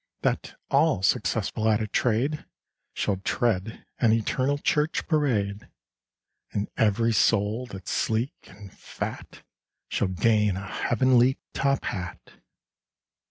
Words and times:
That 0.23 0.55
all 0.71 1.03
successful 1.03 1.69
at 1.69 1.79
a 1.79 1.85
trade 1.85 2.47
Shall 2.95 3.17
tread 3.17 3.85
an 3.99 4.11
eternal 4.13 4.57
Church 4.57 5.05
Parade, 5.07 5.69
And 6.51 6.71
every 6.75 7.13
soul 7.13 7.67
that's 7.67 7.91
sleek 7.91 8.33
and 8.47 8.73
fat 8.73 9.43
Shall 9.89 10.07
gain 10.07 10.57
a 10.57 10.65
heavenly 10.67 11.37
top 11.53 11.85
hat. 11.85 12.31